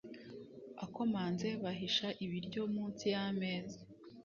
[0.85, 3.79] akomanze bahisha ibiryo munsi yameza